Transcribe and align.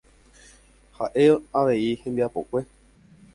Ha'e 0.97 1.27
avei 1.59 1.93
hembiapokue. 2.07 2.65